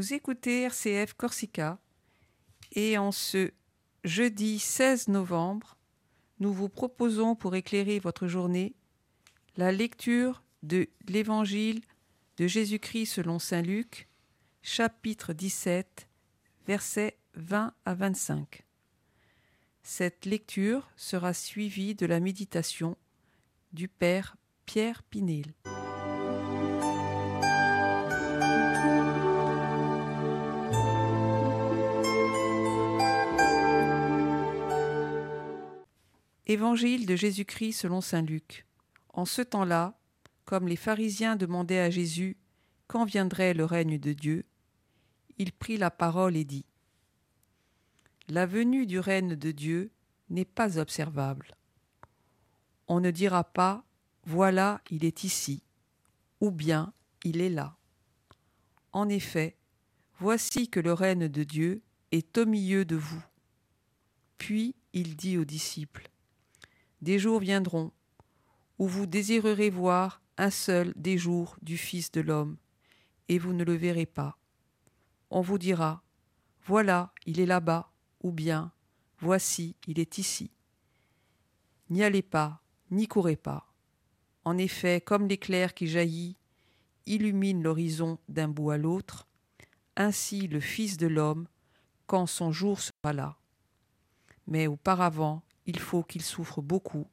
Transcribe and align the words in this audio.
Vous 0.00 0.14
écoutez 0.14 0.62
RCF 0.62 1.12
Corsica 1.12 1.78
et 2.72 2.96
en 2.96 3.12
ce 3.12 3.50
jeudi 4.02 4.58
16 4.58 5.08
novembre, 5.08 5.76
nous 6.38 6.54
vous 6.54 6.70
proposons 6.70 7.34
pour 7.34 7.54
éclairer 7.54 7.98
votre 7.98 8.26
journée 8.26 8.72
la 9.58 9.72
lecture 9.72 10.42
de 10.62 10.88
l'Évangile 11.06 11.82
de 12.38 12.46
Jésus-Christ 12.46 13.12
selon 13.12 13.38
Saint 13.38 13.60
Luc, 13.60 14.08
chapitre 14.62 15.34
17, 15.34 16.08
versets 16.66 17.18
20 17.34 17.74
à 17.84 17.94
25. 17.94 18.62
Cette 19.82 20.24
lecture 20.24 20.90
sera 20.96 21.34
suivie 21.34 21.94
de 21.94 22.06
la 22.06 22.20
méditation 22.20 22.96
du 23.74 23.86
Père 23.86 24.38
Pierre 24.64 25.02
Pinel. 25.02 25.52
Évangile 36.50 37.06
de 37.06 37.14
Jésus-Christ 37.14 37.74
selon 37.74 38.00
Saint 38.00 38.22
Luc. 38.22 38.66
En 39.10 39.24
ce 39.24 39.40
temps-là, 39.40 39.96
comme 40.46 40.66
les 40.66 40.74
pharisiens 40.74 41.36
demandaient 41.36 41.78
à 41.78 41.90
Jésus 41.90 42.36
quand 42.88 43.04
viendrait 43.04 43.54
le 43.54 43.64
règne 43.64 44.00
de 44.00 44.12
Dieu, 44.12 44.44
il 45.38 45.52
prit 45.52 45.76
la 45.76 45.92
parole 45.92 46.34
et 46.34 46.44
dit 46.44 46.66
La 48.26 48.46
venue 48.46 48.84
du 48.84 48.98
règne 48.98 49.36
de 49.36 49.52
Dieu 49.52 49.92
n'est 50.28 50.44
pas 50.44 50.76
observable. 50.76 51.54
On 52.88 52.98
ne 52.98 53.12
dira 53.12 53.44
pas 53.44 53.84
Voilà, 54.24 54.80
il 54.90 55.04
est 55.04 55.22
ici, 55.22 55.62
ou 56.40 56.50
bien 56.50 56.92
il 57.22 57.40
est 57.40 57.48
là. 57.48 57.76
En 58.90 59.08
effet, 59.08 59.56
voici 60.18 60.68
que 60.68 60.80
le 60.80 60.94
règne 60.94 61.28
de 61.28 61.44
Dieu 61.44 61.84
est 62.10 62.36
au 62.38 62.44
milieu 62.44 62.84
de 62.84 62.96
vous. 62.96 63.22
Puis 64.36 64.74
il 64.92 65.14
dit 65.14 65.38
aux 65.38 65.44
disciples 65.44 66.09
des 67.02 67.18
jours 67.18 67.40
viendront 67.40 67.92
où 68.78 68.88
vous 68.88 69.06
désirerez 69.06 69.68
voir 69.68 70.22
un 70.38 70.50
seul 70.50 70.94
des 70.96 71.18
jours 71.18 71.56
du 71.60 71.76
Fils 71.76 72.10
de 72.12 72.22
l'homme, 72.22 72.56
et 73.28 73.38
vous 73.38 73.52
ne 73.52 73.62
le 73.62 73.74
verrez 73.74 74.06
pas. 74.06 74.38
On 75.28 75.42
vous 75.42 75.58
dira, 75.58 76.02
Voilà, 76.64 77.12
il 77.26 77.40
est 77.40 77.46
là-bas, 77.46 77.92
ou 78.22 78.32
bien, 78.32 78.72
Voici, 79.18 79.76
il 79.86 80.00
est 80.00 80.16
ici. 80.16 80.50
N'y 81.90 82.02
allez 82.02 82.22
pas, 82.22 82.62
n'y 82.90 83.06
courez 83.06 83.36
pas. 83.36 83.66
En 84.46 84.56
effet, 84.56 85.02
comme 85.02 85.28
l'éclair 85.28 85.74
qui 85.74 85.86
jaillit, 85.86 86.38
illumine 87.04 87.62
l'horizon 87.62 88.18
d'un 88.30 88.48
bout 88.48 88.70
à 88.70 88.78
l'autre, 88.78 89.26
ainsi 89.96 90.48
le 90.48 90.60
Fils 90.60 90.96
de 90.96 91.06
l'homme, 91.06 91.48
quand 92.06 92.26
son 92.26 92.50
jour 92.50 92.80
sera 92.80 93.12
là. 93.12 93.36
Mais 94.46 94.66
auparavant, 94.66 95.42
il 95.66 95.78
faut 95.78 96.02
qu'il 96.02 96.22
souffre 96.22 96.62
beaucoup 96.62 97.06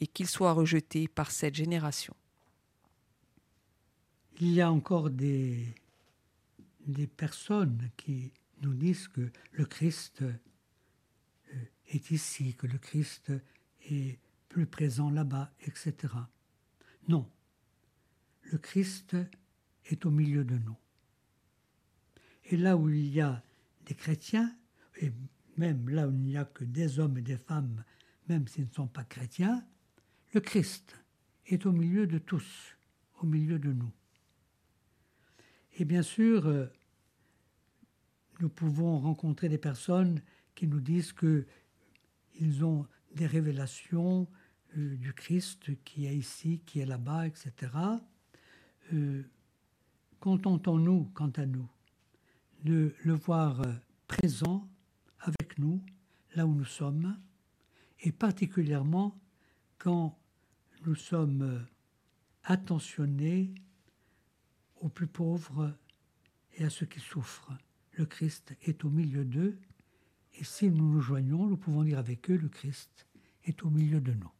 et 0.00 0.06
qu'il 0.06 0.26
soit 0.26 0.52
rejeté 0.52 1.08
par 1.08 1.30
cette 1.30 1.54
génération. 1.54 2.14
Il 4.40 4.52
y 4.52 4.60
a 4.60 4.70
encore 4.70 5.10
des, 5.10 5.66
des 6.86 7.06
personnes 7.06 7.90
qui 7.96 8.32
nous 8.62 8.74
disent 8.74 9.08
que 9.08 9.30
le 9.52 9.64
Christ 9.64 10.22
euh, 10.22 10.32
est 11.88 12.10
ici, 12.10 12.54
que 12.54 12.66
le 12.66 12.78
Christ 12.78 13.32
est 13.90 14.18
plus 14.48 14.66
présent 14.66 15.10
là-bas, 15.10 15.52
etc. 15.66 15.94
Non, 17.08 17.28
le 18.42 18.58
Christ 18.58 19.16
est 19.86 20.06
au 20.06 20.10
milieu 20.10 20.44
de 20.44 20.56
nous. 20.58 20.76
Et 22.44 22.56
là 22.56 22.76
où 22.76 22.88
il 22.88 23.08
y 23.08 23.20
a 23.20 23.42
des 23.86 23.94
chrétiens, 23.94 24.54
même 25.58 25.88
là 25.88 26.08
où 26.08 26.12
il 26.12 26.20
n'y 26.20 26.36
a 26.36 26.44
que 26.44 26.64
des 26.64 26.98
hommes 26.98 27.18
et 27.18 27.22
des 27.22 27.36
femmes, 27.36 27.84
même 28.28 28.46
s'ils 28.46 28.66
ne 28.66 28.72
sont 28.72 28.86
pas 28.86 29.04
chrétiens, 29.04 29.66
le 30.32 30.40
Christ 30.40 30.96
est 31.46 31.66
au 31.66 31.72
milieu 31.72 32.06
de 32.06 32.18
tous, 32.18 32.76
au 33.20 33.26
milieu 33.26 33.58
de 33.58 33.72
nous. 33.72 33.92
Et 35.78 35.84
bien 35.84 36.02
sûr, 36.02 36.46
euh, 36.46 36.66
nous 38.40 38.48
pouvons 38.48 38.98
rencontrer 38.98 39.48
des 39.48 39.58
personnes 39.58 40.22
qui 40.54 40.66
nous 40.66 40.80
disent 40.80 41.12
qu'ils 41.12 42.64
ont 42.64 42.86
des 43.14 43.26
révélations 43.26 44.28
euh, 44.76 44.96
du 44.96 45.12
Christ 45.12 45.82
qui 45.84 46.06
est 46.06 46.16
ici, 46.16 46.62
qui 46.66 46.80
est 46.80 46.86
là-bas, 46.86 47.26
etc. 47.26 47.52
Euh, 48.92 49.22
contentons-nous, 50.20 51.10
quant 51.14 51.30
à 51.36 51.46
nous, 51.46 51.68
de 52.64 52.94
le 53.04 53.14
voir 53.14 53.62
présent 54.08 54.68
là 56.34 56.46
où 56.46 56.54
nous 56.54 56.64
sommes, 56.64 57.18
et 58.00 58.12
particulièrement 58.12 59.18
quand 59.78 60.18
nous 60.86 60.94
sommes 60.94 61.66
attentionnés 62.44 63.52
aux 64.80 64.88
plus 64.88 65.06
pauvres 65.06 65.74
et 66.56 66.64
à 66.64 66.70
ceux 66.70 66.86
qui 66.86 67.00
souffrent. 67.00 67.52
Le 67.92 68.06
Christ 68.06 68.56
est 68.62 68.84
au 68.84 68.90
milieu 68.90 69.24
d'eux, 69.24 69.58
et 70.38 70.44
si 70.44 70.70
nous 70.70 70.88
nous 70.88 71.00
joignons, 71.00 71.46
nous 71.46 71.56
pouvons 71.56 71.82
dire 71.82 71.98
avec 71.98 72.30
eux, 72.30 72.36
le 72.36 72.48
Christ 72.48 73.06
est 73.44 73.64
au 73.64 73.70
milieu 73.70 74.00
de 74.00 74.12
nous. 74.12 74.30